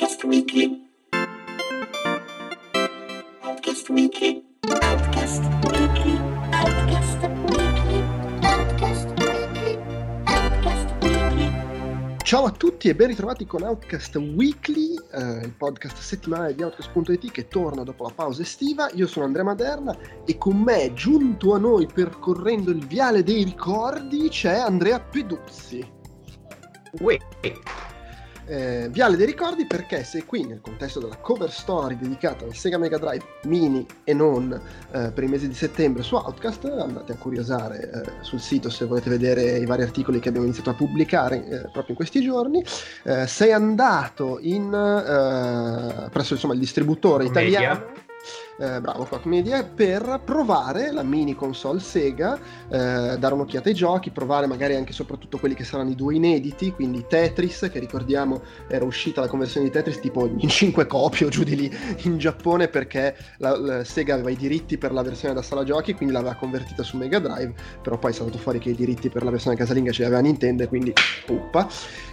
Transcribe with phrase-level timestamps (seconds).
[0.00, 0.88] Outcast Weekly.
[3.42, 4.42] Outcast Weekly.
[4.80, 6.18] Outcast Weekly.
[6.52, 8.04] Outcast Weekly.
[8.40, 9.78] Outcast Weekly.
[10.24, 12.16] Outcast Weekly.
[12.22, 17.30] Ciao a tutti e ben ritrovati con Outcast Weekly, eh, il podcast settimanale di Outcast.it
[17.30, 18.88] che torna dopo la pausa estiva.
[18.94, 19.94] Io sono Andrea Maderna
[20.24, 25.86] e con me, giunto a noi percorrendo il viale dei ricordi, c'è Andrea Peduzzi.
[27.00, 27.18] Uè,
[28.50, 32.78] Eh, viale dei ricordi perché se qui nel contesto della cover story dedicata al Sega
[32.78, 34.52] Mega Drive Mini e non
[34.90, 38.86] eh, per i mesi di settembre su Outcast, andate a curiosare eh, sul sito se
[38.86, 42.60] volete vedere i vari articoli che abbiamo iniziato a pubblicare eh, proprio in questi giorni.
[43.04, 48.08] Eh, sei andato in, eh, presso insomma, il distributore Media.
[48.60, 52.38] Eh, bravo Koch Media per provare la mini console Sega
[52.68, 56.70] eh, dare un'occhiata ai giochi provare magari anche soprattutto quelli che saranno i due inediti
[56.72, 61.28] quindi Tetris che ricordiamo era uscita la conversione di Tetris tipo in 5 copie o
[61.30, 65.32] giù di lì in Giappone perché la, la Sega aveva i diritti per la versione
[65.32, 68.70] da sala giochi quindi l'aveva convertita su Mega Drive però poi è saltato fuori che
[68.70, 70.92] i diritti per la versione casalinga ce li aveva Nintendo quindi
[71.24, 71.66] puppa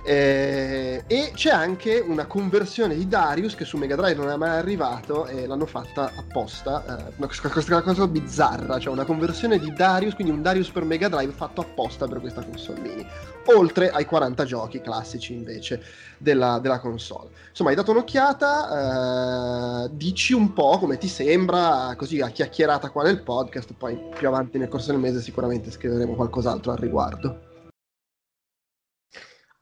[0.06, 4.58] eh, e c'è anche una conversione di Darius che su Mega Drive non è mai
[4.58, 10.16] arrivato e l'hanno fatta apposta eh, una, questa cosa bizzarra cioè una conversione di Darius
[10.16, 13.06] quindi un Darius per Mega Drive fatto apposta per questa console mini
[13.46, 15.82] oltre ai 40 giochi classici invece
[16.18, 17.30] della, della console.
[17.50, 23.04] Insomma hai dato un'occhiata eh, dici un po' come ti sembra così a chiacchierata qua
[23.04, 27.47] nel podcast poi più avanti nel corso del mese sicuramente scriveremo qualcos'altro al riguardo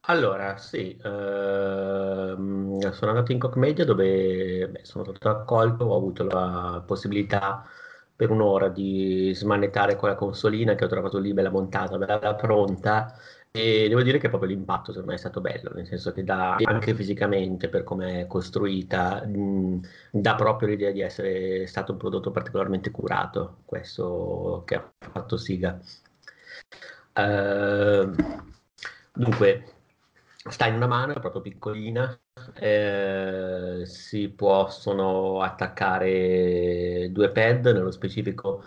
[0.08, 6.24] allora sì, ehm, sono andato in Koch Media dove beh, sono stato accolto, ho avuto
[6.24, 7.66] la possibilità
[8.16, 13.14] per un'ora di smanettare quella consolina che ho trovato lì bella montata, bella pronta
[13.52, 16.56] e devo dire che proprio l'impatto secondo me è stato bello, nel senso che dà
[16.64, 19.80] anche fisicamente per come è costruita, mh,
[20.12, 25.80] dà proprio l'idea di essere stato un prodotto particolarmente curato, questo che ha fatto Siga.
[27.14, 28.16] Ehm,
[29.14, 29.64] dunque,
[30.50, 32.18] sta in una mano, è proprio piccolina,
[32.60, 38.64] eh, si possono attaccare due pad, nello specifico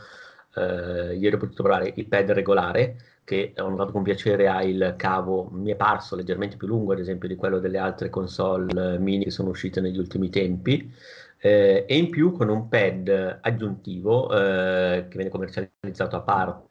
[0.54, 4.94] eh, ieri ho potuto provare il pad regolare, che ho notato con piacere ha il
[4.96, 8.98] cavo, mi è parso leggermente più lungo ad esempio di quello delle altre console eh,
[8.98, 10.92] mini che sono uscite negli ultimi tempi,
[11.38, 16.66] eh, e in più con un pad aggiuntivo eh, che viene commercializzato a parte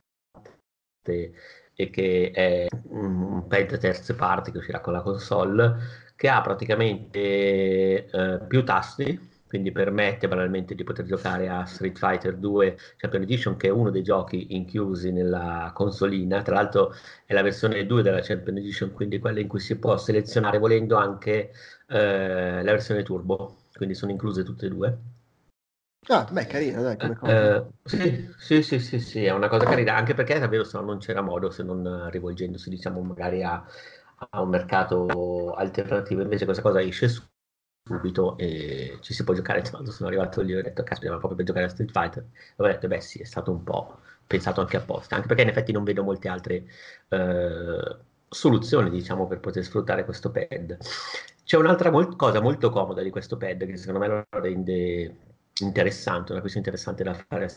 [1.80, 5.76] e che è un pad terze parti che uscirà con la console,
[6.16, 12.36] che ha praticamente eh, più tasti, quindi permette banalmente di poter giocare a Street Fighter
[12.36, 16.94] 2 Champion Edition, che è uno dei giochi inclusi nella consolina, tra l'altro
[17.26, 20.96] è la versione 2 della Champion Edition, quindi quella in cui si può selezionare volendo
[20.98, 21.52] anche
[21.88, 24.98] eh, la versione turbo, quindi sono incluse tutte e due.
[26.10, 27.46] Ah beh carina dai come cosa.
[27.46, 30.84] Eh, sì, sì, sì, sì, sì, è una cosa carina, anche perché davvero se no
[30.84, 33.64] non c'era modo, se non rivolgendosi diciamo magari a,
[34.32, 37.22] a un mercato alternativo, invece questa cosa esce su-
[37.84, 41.38] subito e ci si può giocare, quando sono arrivato lì ho detto, caspita, ma proprio
[41.38, 42.26] per giocare a Street Fighter,
[42.58, 45.72] ho detto, beh sì, è stato un po' pensato anche apposta, anche perché in effetti
[45.72, 46.66] non vedo molte altre
[47.10, 47.98] eh,
[48.30, 50.78] soluzioni, diciamo, per poter sfruttare questo pad.
[51.44, 55.27] C'è un'altra mol- cosa molto comoda di questo pad che secondo me lo rende
[55.64, 57.48] interessante, una questione interessante da fare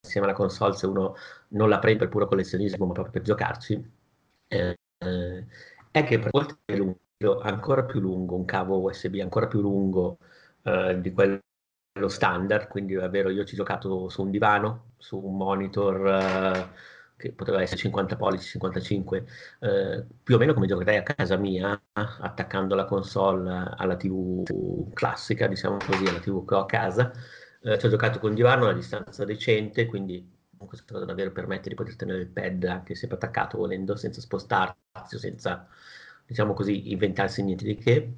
[0.00, 1.14] assieme alla console se uno
[1.48, 3.92] non la prende per puro collezionismo ma proprio per giocarci,
[4.48, 4.76] eh,
[5.90, 10.18] è che per oltre che lungo, ancora più lungo, un cavo USB ancora più lungo
[10.62, 11.40] eh, di quello
[12.08, 16.68] standard, quindi è vero, io ci ho giocato su un divano, su un monitor eh,
[17.16, 19.26] che poteva essere 50 pollici, 55,
[19.60, 25.46] eh, più o meno come giocherei a casa mia, attaccando la console alla TV classica,
[25.46, 27.12] diciamo così, alla TV che ho a casa.
[27.62, 31.68] Eh, ci ho giocato con un divano a distanza decente, quindi questa cosa davvero permette
[31.68, 35.66] di poter tenere il pad anche sempre attaccato volendo, senza spostarsi senza,
[36.26, 38.14] diciamo così, inventarsi niente di che.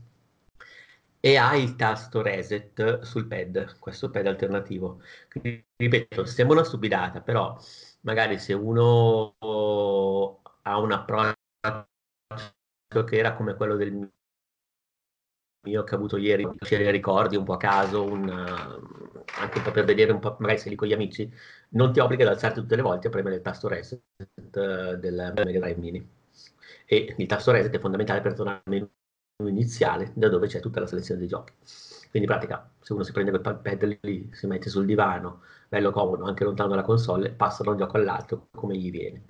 [1.21, 5.01] E ha il tasto reset sul pad, questo pad alternativo.
[5.29, 7.57] Quindi, ripeto, sembra una stupidata, però
[8.01, 9.37] magari se uno
[10.63, 11.87] ha un approccio
[13.05, 14.11] che era come quello del
[15.67, 19.65] mio che ho avuto ieri, ci ricordi un po' a caso, un, uh, anche un
[19.65, 21.31] po' per vedere un po', magari sei lì con gli amici,
[21.71, 24.01] non ti obbliga ad alzarti tutte le volte a premere il tasto reset
[24.35, 26.17] uh, del Mega Drive Mini.
[26.87, 28.89] E il tasto reset è fondamentale per tornare al menu
[29.47, 31.53] iniziale, da dove c'è tutta la selezione dei giochi.
[32.11, 35.91] Quindi in pratica, se uno si prende quel pad lì, si mette sul divano, bello
[35.91, 39.25] comodo, anche lontano dalla console, passa da un gioco all'altro come gli viene.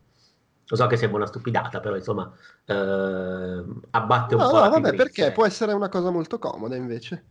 [0.67, 2.31] Lo so che sembra una stupidata, però insomma
[2.67, 6.77] eh, abbatte un no, po' no, la vabbè, perché può essere una cosa molto comoda
[6.77, 7.25] invece.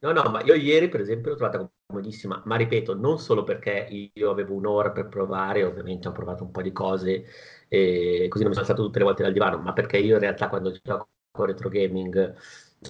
[0.00, 3.86] No, no, ma io ieri per esempio l'ho trovata comodissima, ma ripeto, non solo perché
[4.12, 7.24] io avevo un'ora per provare, ovviamente ho provato un po' di cose
[7.68, 10.20] e così non mi sono stato tutte le volte dal divano, ma perché io in
[10.20, 12.34] realtà quando gioco a retro gaming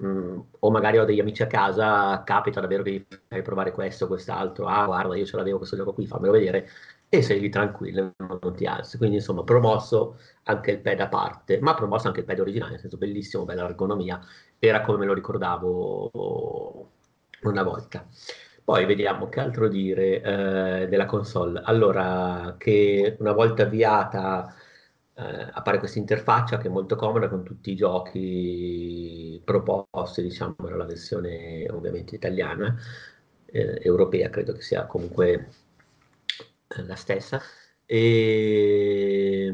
[0.01, 4.07] mh, o magari ho degli amici a casa, capita davvero che fai provare questo o
[4.07, 6.67] quest'altro, ah guarda io ce l'avevo questo gioco qui, fammelo vedere,
[7.09, 8.97] e sei lì tranquillo, non ti alzi.
[8.97, 12.79] Quindi insomma promosso anche il pad a parte, ma promosso anche il pad originale, nel
[12.79, 14.19] senso bellissimo, bella ergonomia,
[14.59, 16.89] era come me lo ricordavo
[17.43, 18.07] una volta.
[18.63, 21.61] Poi vediamo che altro dire eh, della console.
[21.63, 24.55] Allora, che una volta avviata
[25.15, 30.85] eh, appare questa interfaccia che è molto comoda con tutti i giochi proposti, diciamo, nella
[30.85, 32.75] versione ovviamente italiana,
[33.45, 35.49] eh, europea, credo che sia comunque
[36.67, 37.41] eh, la stessa.
[37.85, 39.53] E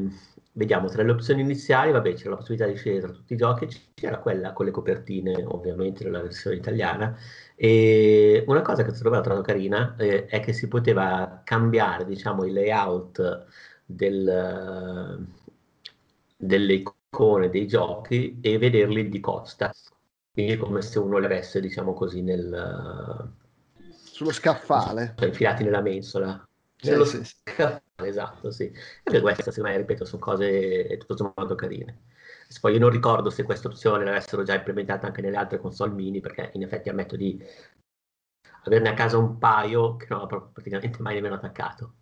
[0.52, 3.68] vediamo tra le opzioni iniziali, vabbè, c'era la possibilità di scegliere tra tutti i giochi,
[3.94, 7.16] c'era quella con le copertine, ovviamente, nella versione italiana.
[7.54, 12.52] E una cosa che ho trovato carina eh, è che si poteva cambiare, diciamo, il
[12.54, 13.46] layout
[13.84, 15.26] del,
[16.40, 19.72] delle icone dei giochi e vederli di costa.
[20.32, 23.34] Quindi è come se uno li avesse, diciamo così, nel,
[24.20, 25.14] Sullo scaffale.
[25.16, 26.46] cioè, infilati nella mensola.
[26.76, 28.72] Sì, Nello sì, scaffale, esatto, sì.
[29.02, 32.02] E queste, secondo me, ripeto, sono cose tutto sommato carine.
[32.60, 36.20] Poi io non ricordo se questa opzione l'avessero già implementata anche nelle altre console mini,
[36.20, 37.42] perché in effetti ammetto di
[38.64, 41.94] averne a casa un paio che non ho praticamente mai nemmeno attaccato.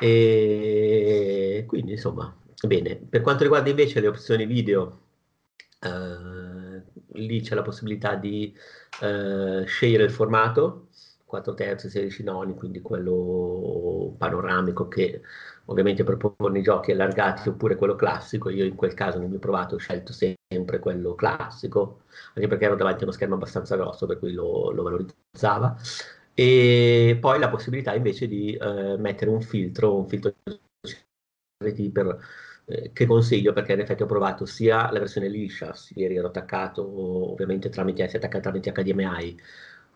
[0.00, 2.32] E quindi, insomma,
[2.66, 2.96] bene.
[2.96, 5.00] Per quanto riguarda invece le opzioni video,
[5.80, 6.82] eh,
[7.14, 8.54] lì c'è la possibilità di
[9.00, 10.88] eh, scegliere il formato
[11.32, 15.22] 4 terzi, 16 noni, quindi quello panoramico che
[15.66, 18.50] ovviamente propone i giochi allargati oppure quello classico.
[18.50, 22.02] Io in quel caso nel mio provato ho scelto sempre quello classico,
[22.34, 25.74] anche perché ero davanti a uno schermo abbastanza grosso, per cui lo, lo valorizzava.
[26.34, 30.34] E poi la possibilità invece di eh, mettere un filtro, un filtro
[31.92, 32.18] per,
[32.66, 37.32] eh, che consiglio perché in effetti ho provato sia la versione liscia, ieri ero attaccato
[37.32, 39.40] ovviamente tramite, si attacca tramite HDMI,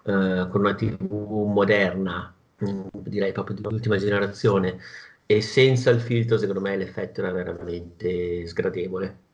[0.05, 1.07] eh, con una TV
[1.47, 4.79] moderna, mh, direi proprio di ultima generazione,
[5.27, 9.25] e senza il filtro secondo me l'effetto era veramente sgradevole.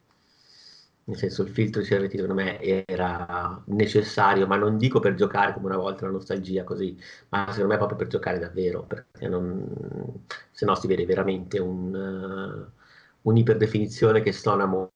[1.05, 5.53] Nel senso il filtro di CRT secondo me era necessario, ma non dico per giocare
[5.53, 6.97] come una volta la nostalgia così,
[7.31, 11.93] ma secondo me proprio per giocare davvero, perché non, se no si vede veramente un,
[11.93, 12.82] uh,
[13.23, 14.93] un'iperdefinizione che stona mo-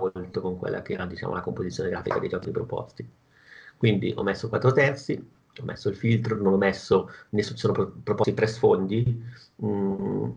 [0.00, 3.08] molto con quella che era diciamo, la composizione grafica dei giochi proposti.
[3.76, 7.92] Quindi ho messo 4 terzi, ho messo il filtro, non ho messo, ne sono pro-
[8.02, 9.22] proposti tre sfondi,
[9.64, 10.30] mm,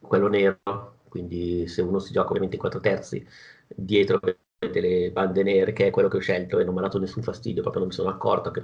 [0.00, 0.60] quello nero,
[1.08, 3.26] quindi se uno si gioca ovviamente in 4 terzi,
[3.68, 4.20] dietro
[4.58, 6.98] avete le bande nere, che è quello che ho scelto e non mi ha dato
[6.98, 8.60] nessun fastidio, proprio non mi sono accorto che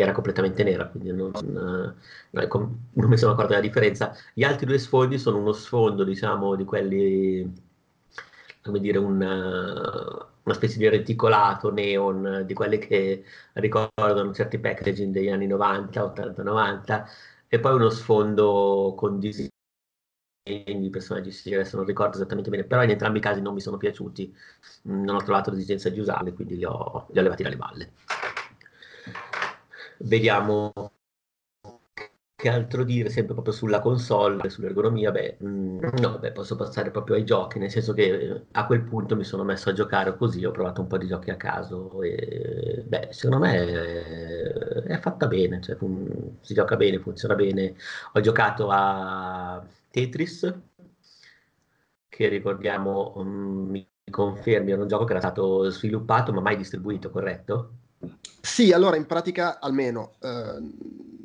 [0.00, 1.94] era completamente nera, quindi non, non,
[2.32, 4.14] non mi sono accorto della differenza.
[4.32, 7.52] Gli altri due sfondi sono uno sfondo, diciamo, di quelli,
[8.62, 9.20] come dire, un
[10.48, 13.22] una specie di reticolato neon di quelli che
[13.54, 17.06] ricordano certi packaging degli anni 90, 80, 90
[17.48, 19.50] e poi uno sfondo con disegni
[20.80, 23.60] di personaggi sì, adesso non ricordo esattamente bene però in entrambi i casi non mi
[23.60, 24.34] sono piaciuti
[24.84, 27.92] non ho trovato l'esigenza di usarli quindi li ho, li ho levati dalle balle
[30.00, 30.72] vediamo
[32.34, 37.16] che altro dire sempre proprio sulla console, sull'ergonomia, beh, mh, no, beh, posso passare proprio
[37.16, 40.44] ai giochi, nel senso che eh, a quel punto mi sono messo a giocare così,
[40.44, 45.26] ho provato un po' di giochi a caso e beh, secondo me è, è fatta
[45.26, 47.74] bene, cioè, um, si gioca bene, funziona bene.
[48.12, 50.52] Ho giocato a Tetris,
[52.08, 57.10] che ricordiamo, um, mi confermi, era un gioco che era stato sviluppato ma mai distribuito,
[57.10, 57.72] corretto?
[58.40, 60.58] Sì, allora in pratica almeno eh,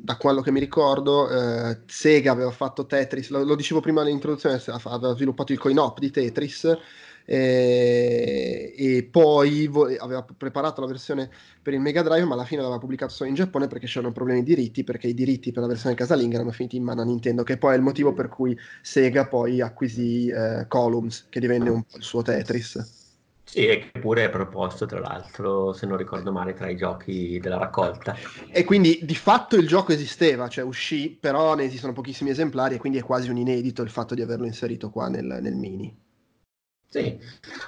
[0.04, 4.60] da quello che mi ricordo eh, Sega aveva fatto Tetris, lo, lo dicevo prima nell'introduzione,
[4.66, 6.76] aveva sviluppato il coin-op di Tetris
[7.24, 11.30] eh, e poi vo- aveva preparato la versione
[11.62, 14.42] per il Mega Drive ma alla fine l'aveva pubblicato solo in Giappone perché c'erano problemi
[14.42, 17.42] di diritti perché i diritti per la versione casalinga erano finiti in mano a Nintendo
[17.42, 21.82] che poi è il motivo per cui Sega poi acquisì eh, Columns che divenne un
[21.82, 23.03] po' il suo Tetris.
[23.44, 27.38] Sì, e che pure è proposto, tra l'altro, se non ricordo male, tra i giochi
[27.40, 28.16] della raccolta.
[28.50, 32.78] E quindi di fatto il gioco esisteva, cioè uscì, però ne esistono pochissimi esemplari e
[32.78, 36.03] quindi è quasi un inedito il fatto di averlo inserito qua nel, nel mini.
[36.94, 37.18] Sì,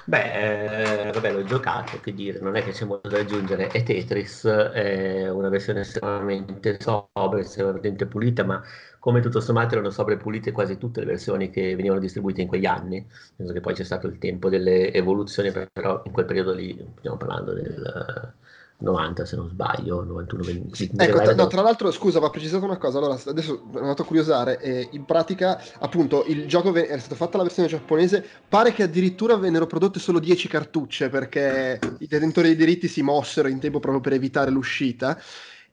[0.05, 3.73] beh, eh, vabbè, l'ho giocato, che dire, non è che c'è molto da aggiungere.
[3.73, 8.63] E Tetris è una versione estremamente sobria, estremamente pulita, ma
[9.01, 12.67] come tutto sommato erano sobre pulite quasi tutte le versioni che venivano distribuite in quegli
[12.67, 13.05] anni.
[13.35, 17.17] Penso che poi c'è stato il tempo delle evoluzioni, però in quel periodo lì, stiamo
[17.17, 18.33] parlando del
[18.79, 20.91] 90 se non sbaglio, 91, 20.
[20.97, 22.99] Ecco, tra, no, tra l'altro, scusa, va precisato una cosa.
[22.99, 24.61] Allora, adesso sono andato a curiosare.
[24.61, 28.25] Eh, in pratica, appunto, il gioco ve- era stata fatta la versione giapponese.
[28.47, 33.49] Pare che addirittura vennero prodotte solo 10 cartucce perché i detentori dei diritti si mossero
[33.49, 35.19] in tempo proprio per evitare l'uscita.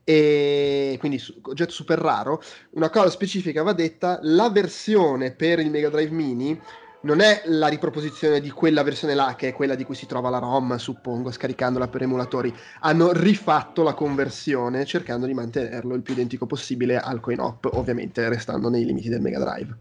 [0.02, 2.42] E quindi oggetto super raro.
[2.70, 6.58] Una cosa specifica va detta: la versione per il Mega Drive Mini
[7.04, 10.30] non è la riproposizione di quella versione là, che è quella di cui si trova
[10.30, 12.54] la ROM, suppongo, scaricandola per emulatori.
[12.80, 18.68] Hanno rifatto la conversione cercando di mantenerlo il più identico possibile al coin-op, ovviamente restando
[18.68, 19.78] nei limiti del Mega Drive.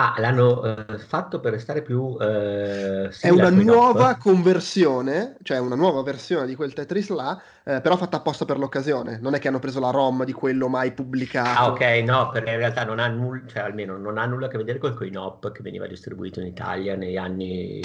[0.00, 2.16] Ah, l'hanno eh, fatto per restare più...
[2.20, 7.96] Eh, è una nuova conversione, cioè una nuova versione di quel Tetris là, eh, però
[7.96, 9.18] fatta apposta per l'occasione.
[9.20, 11.58] Non è che hanno preso la ROM di quello mai pubblicato.
[11.58, 14.48] Ah, ok, no, perché in realtà non ha nulla, cioè almeno non ha nulla a
[14.48, 17.80] che vedere col coin-op che veniva distribuito in Italia negli anni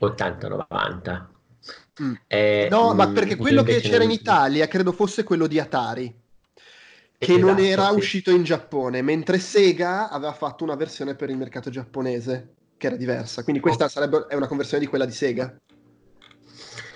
[0.00, 1.24] 80-90.
[2.00, 2.14] Mm.
[2.28, 6.19] Eh, no, ma mm, perché quello che c'era in Italia credo fosse quello di Atari
[7.20, 7.96] che esatto, non era sì.
[7.96, 12.96] uscito in Giappone, mentre Sega aveva fatto una versione per il mercato giapponese che era
[12.96, 13.42] diversa.
[13.42, 13.88] Quindi questa oh.
[13.88, 15.54] sarebbe è una conversione di quella di Sega.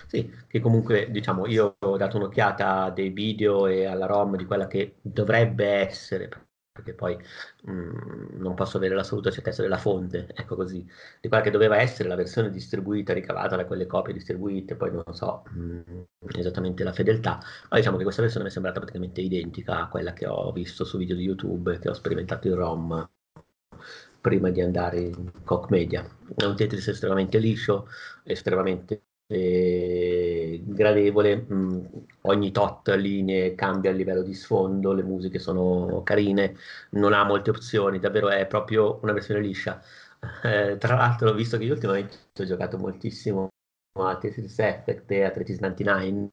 [0.07, 4.67] Sì, che comunque diciamo io ho dato un'occhiata dei video e alla ROM di quella
[4.67, 6.31] che dovrebbe essere,
[6.75, 10.85] perché poi mh, mm, non posso avere l'assoluta certezza della fonte, ecco così,
[11.21, 15.05] di quella che doveva essere la versione distribuita, ricavata da quelle copie distribuite, poi non
[15.13, 16.03] so mh, mm,
[16.37, 17.41] esattamente la fedeltà,
[17.71, 20.85] ma diciamo che questa versione mi è sembrata praticamente identica a quella che ho visto
[20.85, 23.09] su video di YouTube, che ho sperimentato in ROM
[24.21, 26.05] prima di andare in Coq Media.
[26.35, 27.89] È un Tetris estremamente liscio,
[28.25, 31.85] estremamente eh, gradevole, mh, mm,
[32.23, 36.57] ogni tot linee cambia il livello di sfondo, le musiche sono carine,
[36.91, 39.81] non ha molte opzioni, davvero è proprio una versione liscia.
[40.43, 43.51] Eh, tra l'altro, visto che io ultimamente ho giocato moltissimo
[43.99, 46.31] a Tetris Effect e a Tetris 99,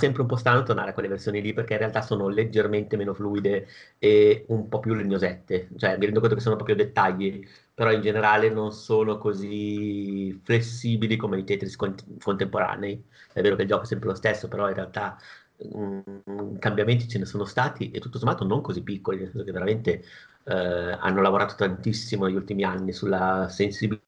[0.00, 3.12] sempre un po' strano tornare a quelle versioni lì perché in realtà sono leggermente meno
[3.14, 7.46] fluide e un po' più legnosette, cioè mi rendo conto che sono proprio dettagli,
[7.80, 13.02] però in generale non sono così flessibili come i Tetris cont- contemporanei.
[13.32, 15.16] È vero che il gioco è sempre lo stesso, però in realtà
[15.56, 19.52] um, cambiamenti ce ne sono stati e tutto sommato non così piccoli, nel senso che
[19.52, 20.04] veramente
[20.44, 20.54] eh,
[21.00, 24.04] hanno lavorato tantissimo negli ultimi anni sulla sensibilità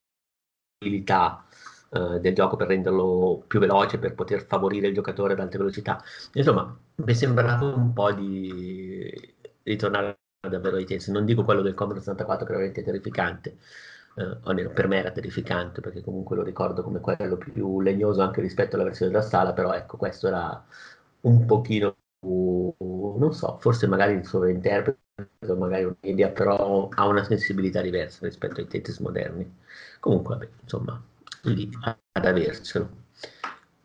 [1.90, 6.02] eh, del gioco per renderlo più veloce, per poter favorire il giocatore ad alta velocità.
[6.34, 11.10] Insomma, mi sembrava un po' di ritornare davvero ai tempi.
[11.10, 13.58] Non dico quello del Commodore 64 che era veramente terrificante,
[14.16, 18.40] eh, almeno per me era terrificante perché comunque lo ricordo come quello più legnoso anche
[18.40, 20.64] rispetto alla versione da sala, però ecco, questo era
[21.22, 28.26] un pochino non so, forse magari il sovrainterpreto, magari un'idea, però ha una sensibilità diversa
[28.26, 29.52] rispetto ai Tetris moderni.
[30.00, 31.02] Comunque, vabbè, insomma,
[31.42, 31.68] lì
[32.12, 33.00] ad avercelo.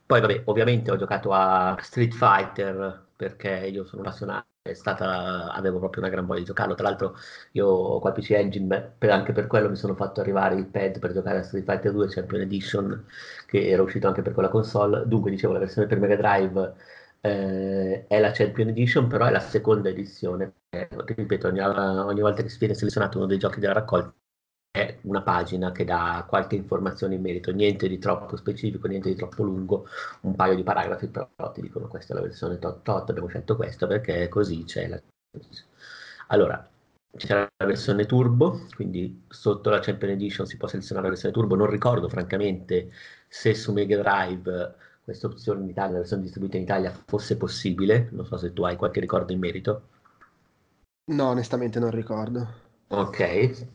[0.06, 5.80] Poi vabbè, ovviamente ho giocato a Street Fighter perché io sono appassionato, è stata, avevo
[5.80, 6.76] proprio una gran voglia di giocarlo.
[6.76, 7.16] Tra l'altro
[7.52, 11.14] io qua PC Engine, per, anche per quello mi sono fatto arrivare il pad per
[11.14, 13.06] giocare a Street Fighter 2 Champion Edition,
[13.46, 15.04] che era uscito anche per quella console.
[15.08, 16.74] Dunque, dicevo, la versione per Mega Drive
[17.22, 20.54] eh, è la Champion Edition, però è la seconda edizione.
[20.70, 24.14] Eh, ripeto, ogni, ogni volta che si viene selezionato uno dei giochi della raccolta
[24.78, 29.16] è una pagina che dà qualche informazione in merito, niente di troppo specifico, niente di
[29.16, 29.88] troppo lungo,
[30.22, 33.56] un paio di paragrafi, però ti dicono questa è la versione tot tot, abbiamo scelto
[33.56, 35.02] questo perché così c'è la...
[36.28, 36.70] Allora,
[37.16, 41.56] c'è la versione turbo, quindi sotto la Champion Edition si può selezionare la versione turbo,
[41.56, 42.92] non ricordo francamente
[43.28, 48.10] se su Mega Drive questa opzione in Italia, la versione distribuita in Italia fosse possibile,
[48.12, 49.88] non so se tu hai qualche ricordo in merito.
[51.12, 52.66] No, onestamente non ricordo.
[52.90, 53.68] Ok,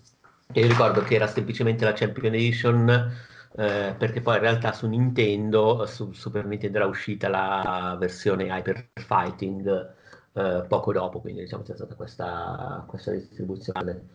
[0.61, 3.13] io ricordo che era semplicemente la Champion Edition
[3.55, 8.91] eh, perché poi in realtà su Nintendo, su Super Nintendo era uscita la versione Hyper
[8.95, 9.95] Fighting
[10.33, 14.09] eh, poco dopo, quindi diciamo c'è stata questa, questa distribuzione.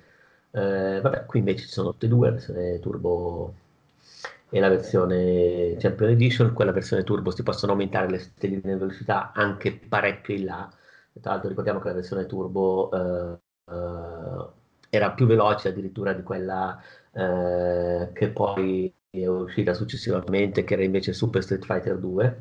[0.52, 3.54] Eh, vabbè, qui invece ci sono tutte e due, la versione Turbo
[4.50, 6.54] e la versione Champion Edition.
[6.54, 10.72] Quella versione Turbo si possono aumentare le stelline di velocità anche parecchio in là.
[11.22, 12.90] Tra l'altro ricordiamo che la versione Turbo
[14.98, 16.80] era più veloce addirittura di quella
[17.12, 22.38] eh, che poi è uscita successivamente, che era invece Super Street Fighter 2.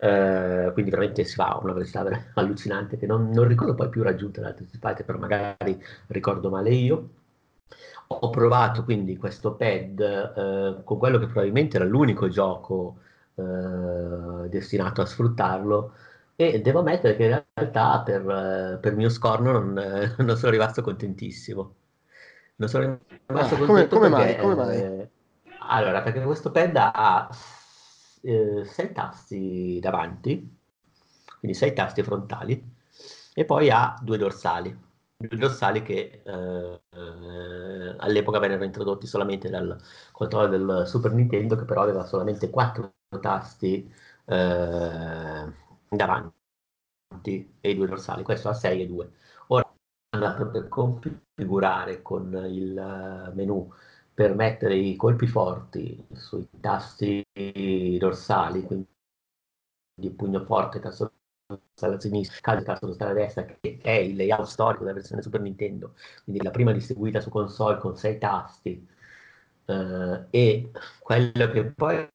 [0.00, 2.04] Eh, quindi veramente si va a una velocità
[2.34, 6.70] allucinante che non, non ricordo poi più raggiunta da Street Fighter, però magari ricordo male
[6.70, 7.08] io.
[8.08, 12.98] ho provato quindi questo pad eh, con quello che probabilmente era l'unico gioco
[13.34, 15.92] eh, destinato a sfruttarlo
[16.40, 19.72] e devo ammettere che in realtà per, eh, per mio scorno non,
[20.18, 21.74] non, sono rimasto contentissimo.
[22.54, 24.36] Non sono rimasto ah, come, come perché, mai?
[24.36, 24.76] Come mai?
[24.76, 25.10] Eh,
[25.68, 27.28] allora, perché questo pad ha
[28.22, 30.56] eh, sei tasti davanti,
[31.40, 32.72] quindi sei tasti frontali,
[33.34, 34.86] e poi ha due dorsali.
[35.16, 39.76] Due dorsali che eh, eh, all'epoca vennero introdotti solamente dal
[40.12, 43.92] controllo del Super Nintendo, che però aveva solamente quattro tasti
[44.24, 48.22] eh, davanti e i due dorsali.
[48.22, 49.12] Questo ha 6 e 2.
[49.48, 49.64] Ora,
[50.10, 53.70] per configurare con il menu
[54.18, 57.24] per mettere i colpi forti sui tasti
[57.98, 58.88] dorsali, quindi
[60.16, 61.12] pugno forte, tasto
[61.80, 65.40] alla sinistra, calcio, tasto dorsale a destra, che è il layout storico della versione Super
[65.40, 68.88] Nintendo, quindi la prima distribuita su console con sei tasti,
[69.66, 72.08] eh, e quello che poi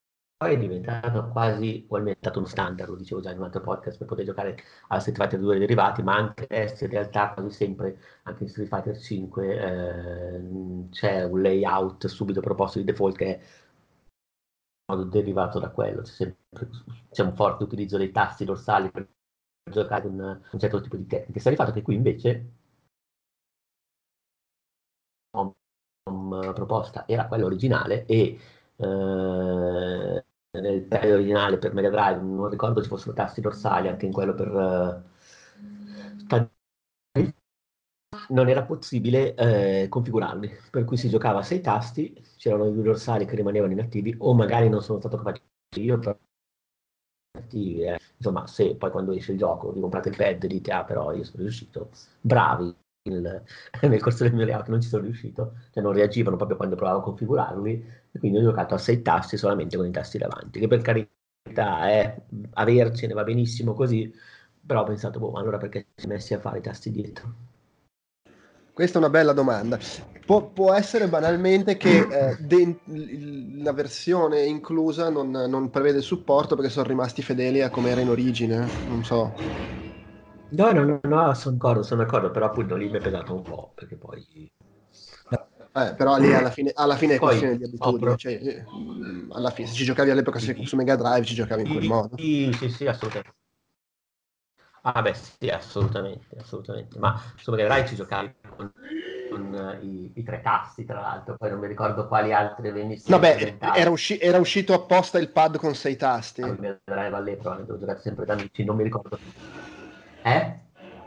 [0.44, 3.46] poi è diventato quasi, o almeno è diventato uno standard, lo dicevo già in un
[3.46, 4.58] altro podcast, per poter giocare
[4.90, 8.68] alla Street Fighter 2 derivati, ma anche adesso in realtà quasi sempre, anche in Street
[8.68, 13.40] Fighter 5, eh, c'è un layout subito proposto di default che
[14.86, 16.70] è derivato da quello, c'è, sempre,
[17.10, 19.08] c'è un forte utilizzo dei tasti dorsali per
[19.72, 21.40] giocare un, un certo tipo di tecniche.
[21.40, 22.52] Sta di fatto che qui invece
[26.54, 28.38] proposta era quella originale e
[28.76, 30.23] eh,
[30.62, 34.34] nel periodo originale per Mega Drive, non ricordo ci fossero tasti dorsali, anche in quello
[34.34, 35.04] per uh,
[38.30, 42.84] non era possibile eh, configurarli, per cui si giocava a sei tasti, c'erano i due
[42.84, 45.42] dorsali che rimanevano inattivi, o magari non sono stato capace
[45.78, 46.18] io per
[47.38, 48.00] attivi, eh.
[48.18, 51.24] insomma, se poi quando esce il gioco vi comprate il pad dite ah però io
[51.24, 51.90] sono riuscito,
[52.22, 53.44] bravi, il,
[53.82, 57.00] nel corso del mio layout non ci sono riuscito, cioè non reagivano proprio quando provavo
[57.00, 60.68] a configurarli, e quindi ho giocato a sei tasti solamente con i tasti davanti, che
[60.68, 64.12] per carità è eh, avercene va benissimo così,
[64.66, 67.34] però ho pensato, boh, allora perché si è messi a fare i tasti dietro?
[68.74, 69.78] Questa è una bella domanda.
[70.26, 72.80] Pu- può essere banalmente che eh, de-
[73.62, 78.10] la versione inclusa non, non, prevede supporto perché sono rimasti fedeli a come era in
[78.10, 79.83] origine, non so.
[80.54, 83.42] No, no, no, no sono d'accordo, sono d'accordo, però appunto lì mi è pesato un
[83.42, 84.52] po', perché poi...
[85.76, 88.66] Eh, però lì alla fine, alla fine è poi, questione di abitudine, oh, cioè, eh,
[89.32, 92.16] alla fine se ci giocavi all'epoca sì, su Mega Drive ci giocavi in quel modo.
[92.18, 93.36] Sì, sì, sì, assolutamente.
[94.84, 97.00] Ah beh, sì, assolutamente, assolutamente.
[97.00, 98.72] Ma su Mega Drive ci giocavi con,
[99.32, 103.18] con uh, i, i, tre tasti, tra l'altro, poi non mi ricordo quali altre venissero.
[103.18, 106.44] Vabbè, era, usci- era, uscito apposta il pad con sei tasti.
[106.44, 109.18] Ah, Mega Drive all'epoca, devo giocare sempre da amici, non mi ricordo.
[110.24, 110.62] Eh?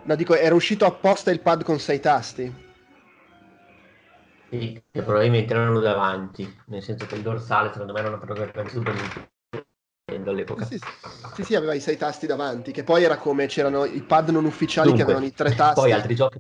[0.04, 2.64] No, dico, era uscito apposta il pad con sei tasti.
[4.48, 8.68] Sì, che probabilmente erano davanti, nel senso che il dorsale secondo me era una programmazione
[8.68, 8.94] super
[10.08, 10.64] Nintendo all'epoca.
[10.66, 10.78] Sì,
[11.34, 14.44] sì, sì, aveva i sei tasti davanti, che poi era come c'erano i pad non
[14.44, 15.80] ufficiali Dunque, che avevano i tre tasti.
[15.80, 16.38] Poi altri giochi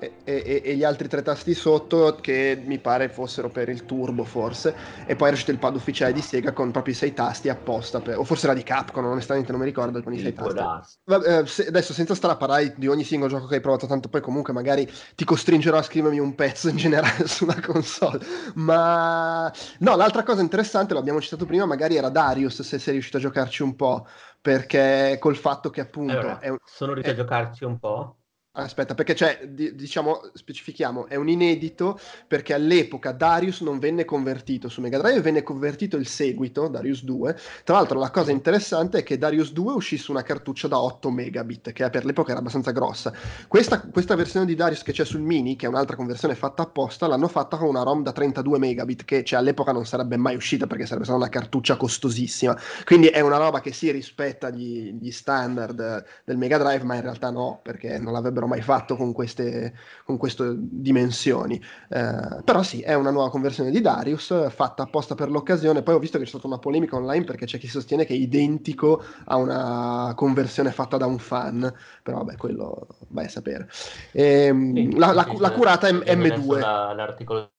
[0.00, 4.24] e, e, e, gli altri tre tasti sotto che mi pare fossero per il turbo
[4.24, 4.74] forse.
[5.06, 8.00] E poi era uscito il pad ufficiale di Sega con proprio i sei tasti apposta
[8.00, 10.98] per, o forse era di Capcom onestamente non mi ricordo con i sei tasti.
[11.04, 14.08] Vabbè, se, adesso senza stare a parlare di ogni singolo gioco che hai provato tanto
[14.08, 18.24] poi comunque magari ti costringerò a scrivermi un pezzo in generale sulla console.
[18.54, 23.20] Ma no l'altra cosa interessante l'abbiamo citato prima magari era Darius se sei riuscito a
[23.20, 24.06] giocarci un po'
[24.40, 28.19] perché col fatto che appunto allora, un, sono riuscito è, a giocarci un po'
[28.62, 34.80] Aspetta, perché c'è, diciamo, specifichiamo, è un inedito perché all'epoca Darius non venne convertito su
[34.80, 37.36] Mega Drive, venne convertito il seguito, Darius 2.
[37.64, 41.10] Tra l'altro la cosa interessante è che Darius 2 uscì su una cartuccia da 8
[41.10, 43.12] megabit, che per l'epoca era abbastanza grossa.
[43.46, 47.06] Questa, questa versione di Darius che c'è sul Mini, che è un'altra conversione fatta apposta,
[47.06, 50.66] l'hanno fatta con una ROM da 32 megabit, che cioè, all'epoca non sarebbe mai uscita
[50.66, 52.56] perché sarebbe stata una cartuccia costosissima.
[52.84, 57.02] Quindi è una roba che si rispetta gli, gli standard del Mega Drive, ma in
[57.02, 61.60] realtà no, perché non l'avrebbero avrebbero mai fatto con queste, con queste dimensioni.
[61.88, 65.82] Eh, però sì, è una nuova conversione di Darius fatta apposta per l'occasione.
[65.82, 68.16] Poi ho visto che c'è stata una polemica online perché c'è chi sostiene che è
[68.16, 73.68] identico a una conversione fatta da un fan, però vabbè, quello vai a sapere.
[74.12, 76.58] E, ehm, sì, la, la, la, curata è M2.
[76.58, 77.50] L'articolo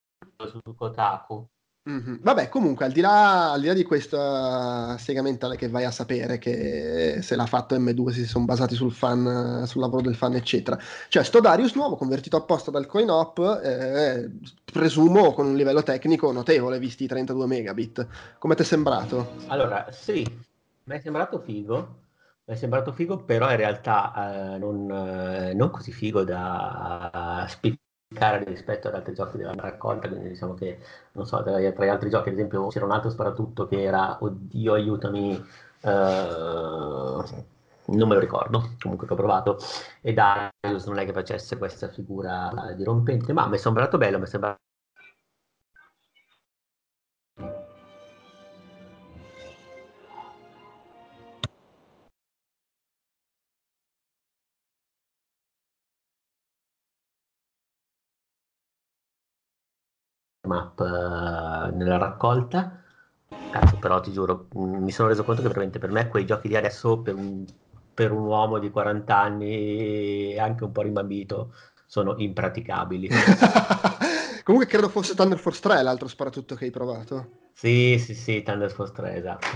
[0.47, 1.47] su Kotaku
[1.89, 2.17] Mm-hmm.
[2.21, 6.37] Vabbè, comunque, al di, là, al di là di questa segmentale che vai a sapere
[6.37, 10.77] che se l'ha fatto M2 si sono basati sul fan, sul lavoro del fan, eccetera.
[11.07, 14.29] Cioè, sto Darius nuovo, convertito apposta dal coin op, eh,
[14.71, 18.07] presumo con un livello tecnico notevole, visti i 32 megabit.
[18.37, 19.37] Come ti è sembrato?
[19.47, 20.23] Allora, sì,
[20.83, 21.99] mi è sembrato figo.
[22.45, 27.47] Mi è sembrato figo, però in realtà eh, non, eh, non, così figo da uh,
[28.13, 30.79] cara rispetto ad altri giochi della raccolta, quindi diciamo che,
[31.13, 34.17] non so, tra, tra gli altri giochi, ad esempio, c'era un altro sparatutto che era,
[34.21, 35.33] oddio, aiutami,
[35.81, 35.89] eh,
[37.85, 39.57] non me lo ricordo, comunque che ho provato,
[40.01, 44.25] e Darius non è che facesse questa figura dirompente, ma mi è sembrato bello, mi
[44.25, 44.59] è sembrato
[60.51, 62.83] map uh, nella raccolta.
[63.49, 66.47] Cazzo, però ti giuro, mm, mi sono reso conto che veramente per me quei giochi
[66.47, 67.45] di adesso, per un,
[67.93, 71.53] per un uomo di 40 anni e anche un po' rimbambito,
[71.85, 73.09] sono impraticabili.
[74.43, 77.49] Comunque credo fosse Thunder Force 3 l'altro sparatutto che hai provato.
[77.53, 79.47] Sì, sì, sì, Thunder Force 3, esatto.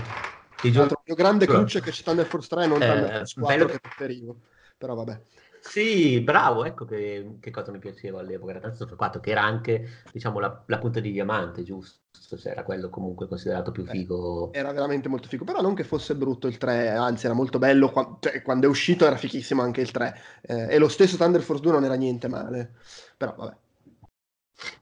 [0.60, 0.86] Ti giuro.
[0.86, 3.70] Il mio grande cruce che c'è Thunder Force 3 non eh, Thunder Force 4 bello...
[3.70, 4.36] che preferivo.
[4.78, 5.20] Però vabbè.
[5.68, 10.02] Sì, bravo, ecco che, che cosa mi piaceva all'epoca, era tanto fatto che era anche,
[10.12, 12.04] diciamo, la, la, punta di diamante, giusto?
[12.36, 14.52] Cioè, era quello comunque considerato più figo.
[14.52, 17.90] Era veramente molto figo, però non che fosse brutto il 3, anzi era molto bello,
[17.90, 21.42] quando, cioè, quando è uscito era fichissimo anche il 3, eh, e lo stesso Thunder
[21.42, 22.74] Force 2 non era niente male,
[23.16, 23.56] però vabbè.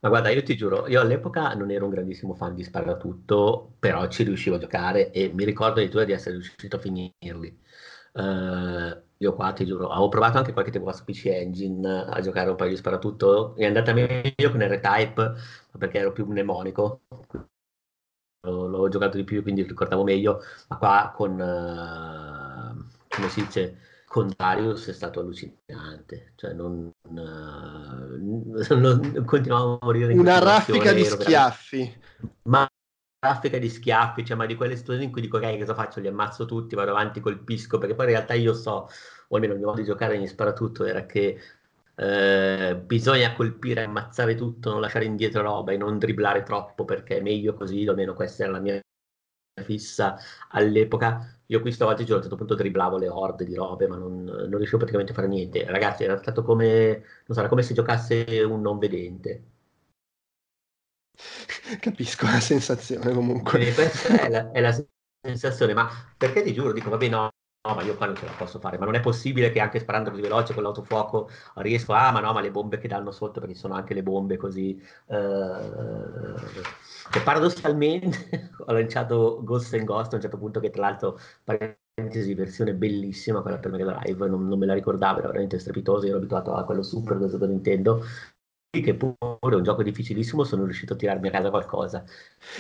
[0.01, 4.07] Ma guarda, io ti giuro, io all'epoca non ero un grandissimo fan di Sparatutto, però
[4.09, 7.59] ci riuscivo a giocare e mi ricordo addirittura di essere riuscito a finirli.
[8.13, 12.21] Uh, io qua ti giuro, avevo provato anche qualche tempo fa su PC Engine a
[12.21, 15.35] giocare un paio di sparatutto, è andata meglio con R-Type
[15.79, 17.03] perché ero più mnemonico,
[18.43, 24.31] l'ho giocato di più quindi ricordavo meglio, ma qua con, uh, come si dice, con
[24.37, 27.15] Darius è stato allucinante, cioè non, uh,
[28.77, 30.13] non continuavo a morire.
[30.13, 32.03] Una raffica di schiaffi.
[32.43, 32.69] Ma
[33.25, 36.01] traffica di schiaffi, cioè, ma di quelle situazioni in cui dico, ok, cosa faccio?
[36.01, 38.89] Li ammazzo tutti, vado avanti, colpisco, perché poi in realtà io so,
[39.29, 41.39] o almeno il mio modo di giocare mi spara tutto, era che
[41.97, 47.21] eh, bisogna colpire, ammazzare tutto, non lasciare indietro roba e non dribblare troppo, perché è
[47.23, 48.81] meglio così, almeno questa era la mia
[49.63, 50.17] fissa
[50.51, 51.39] all'epoca.
[51.47, 54.57] Io qui stavolta a un certo punto driblavo le horde di robe, ma non, non
[54.57, 55.65] riuscivo praticamente a fare niente.
[55.67, 59.54] Ragazzi, era stato come, so, era come se giocasse un non vedente
[61.81, 63.73] Capisco la sensazione comunque.
[63.73, 64.85] Questa è la, è la,
[65.21, 67.31] sensazione, ma perché ti giuro, dico, vabbè no,
[67.67, 69.79] no, ma io qua non ce la posso fare, ma non è possibile che anche
[69.79, 73.41] sparando così veloce con l'autofuoco riesco, ah ma no, ma le bombe che danno sotto,
[73.41, 74.81] perché sono anche le bombe così...
[75.07, 76.35] Uh,
[77.11, 82.35] che paradossalmente ho lanciato Ghost and Ghost a un certo punto che tra l'altro parentesi
[82.35, 86.17] versione bellissima quella per Mega Drive non, non me la ricordavo era veramente strepitosa ero
[86.17, 88.03] abituato a quello super del Super Nintendo
[88.81, 92.05] che pure è un gioco difficilissimo, sono riuscito a tirarmi a casa qualcosa.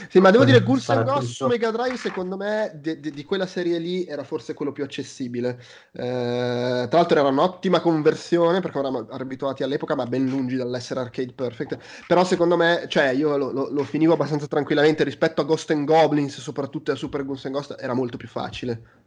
[0.08, 3.24] Sì, ma devo dire, Ghouls and Ghost su Mega Drive, secondo me, de- de- di
[3.24, 5.60] quella serie lì era forse quello più accessibile.
[5.92, 11.32] Eh, tra l'altro era un'ottima conversione, perché eravamo abituati all'epoca, ma ben lungi dall'essere arcade
[11.32, 11.78] perfect.
[12.06, 15.86] Però secondo me, cioè, io lo, lo, lo finivo abbastanza tranquillamente rispetto a Ghost and
[15.86, 19.03] Goblins, soprattutto a Super Ghouls and Ghost, era molto più facile.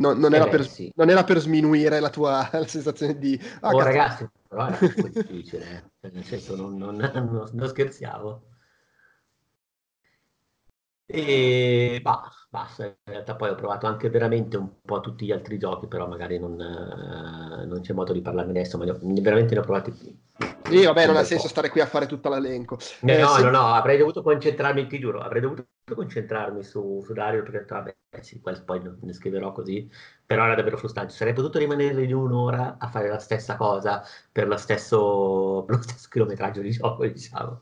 [0.00, 0.90] No, non, era eh beh, per, sì.
[0.96, 3.38] non, era per, sminuire la tua la sensazione di...
[3.60, 6.10] Ah, oh ragazzi, però era difficile, eh.
[6.10, 6.96] nel senso non, non,
[7.52, 8.48] non scherziavo.
[11.04, 15.56] E bah, basta, in realtà poi ho provato anche veramente un po' tutti gli altri
[15.56, 19.60] giochi, però magari non, eh, non c'è modo di parlarne adesso, ma ne, veramente ne
[19.60, 20.18] ho provati
[20.70, 22.78] sì, vabbè, non ha senso stare qui a fare tutto l'elenco.
[23.00, 23.42] No, eh, no, se...
[23.42, 27.94] no, no, avrei dovuto concentrarmi, ti giuro, avrei dovuto concentrarmi su, su Dario perché vabbè,
[28.20, 29.90] sì, poi ne scriverò così,
[30.24, 31.12] però era davvero frustrante.
[31.12, 35.82] Sarei potuto rimanere di un'ora a fare la stessa cosa per lo stesso, per lo
[35.82, 37.60] stesso chilometraggio di gioco, diciamo.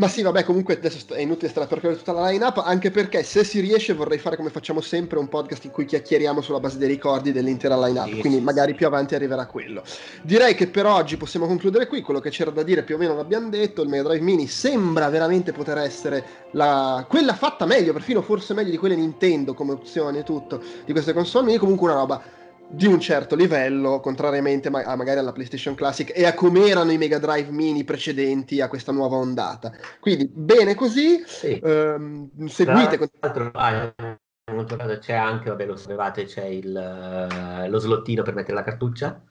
[0.00, 3.22] Ma sì, vabbè, comunque adesso è inutile stare a percorrere tutta la line-up, anche perché
[3.22, 6.78] se si riesce vorrei fare come facciamo sempre un podcast in cui chiacchieriamo sulla base
[6.78, 8.78] dei ricordi dell'intera line-up, sì, quindi sì, magari sì.
[8.78, 9.82] più avanti arriverà quello.
[10.22, 13.14] Direi che per oggi possiamo concludere qui, quello che c'era da dire più o meno
[13.14, 17.04] l'abbiamo detto, il Mega Drive Mini sembra veramente poter essere la...
[17.06, 21.12] quella fatta meglio, perfino forse meglio di quelle Nintendo come opzione e tutto, di queste
[21.12, 22.22] console mini, comunque una roba
[22.70, 26.92] di un certo livello, contrariamente ma- a magari alla PlayStation Classic e a come erano
[26.92, 29.72] i Mega Drive mini precedenti a questa nuova ondata.
[29.98, 31.58] Quindi bene così, sì.
[31.58, 32.96] ehm, seguite.
[32.98, 38.64] Tra l'altro, c'è anche, vabbè lo sapevate, c'è il, uh, lo slottino per mettere la
[38.64, 39.22] cartuccia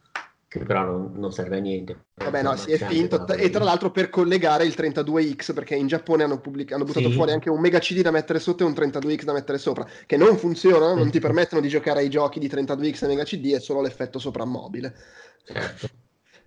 [0.49, 2.05] che però non, non, serve a niente.
[2.15, 3.27] Vabbè, no, si è finto.
[3.27, 7.13] E tra l'altro per collegare il 32X, perché in Giappone hanno, pubblic- hanno buttato sì.
[7.13, 10.17] fuori anche un Mega CD da mettere sotto e un 32X da mettere sopra, che
[10.17, 13.59] non funzionano, non ti permettono di giocare ai giochi di 32X e Mega CD, è
[13.59, 14.95] solo l'effetto soprammobile.
[15.43, 15.87] Certo.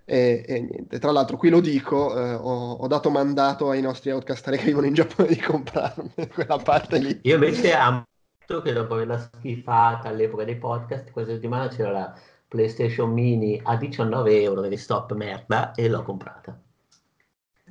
[0.04, 4.10] E, e, niente, tra l'altro qui lo dico, eh, ho, ho, dato mandato ai nostri
[4.10, 7.20] outcastari che vivono in Giappone di comprarmi quella parte lì.
[7.22, 12.12] Io invece ammetto che dopo averla schifata all'epoca dei podcast, questa settimana c'era la
[12.52, 16.60] PlayStation Mini a 19 euro degli stop merda e l'ho comprata.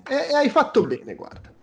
[0.10, 1.54] E, e hai fatto bene, guarda.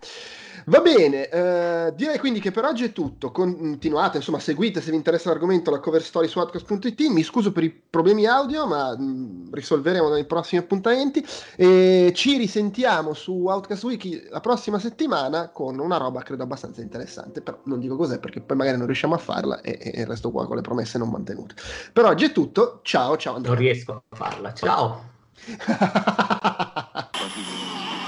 [0.69, 3.31] Va bene, eh, direi quindi che per oggi è tutto.
[3.31, 7.07] Continuate, insomma, seguite se vi interessa l'argomento la cover story su outcast.it.
[7.07, 11.25] Mi scuso per i problemi audio, ma mh, risolveremo nei prossimi appuntamenti.
[11.55, 17.41] E ci risentiamo su Outcast Wiki la prossima settimana con una roba credo abbastanza interessante.
[17.41, 20.45] Però non dico cos'è perché poi magari non riusciamo a farla e, e resto qua
[20.45, 21.55] con le promesse non mantenute.
[21.91, 22.81] Per oggi è tutto.
[22.83, 23.55] Ciao, ciao Andrea.
[23.55, 24.53] Non riesco a farla.
[24.53, 25.07] Ciao.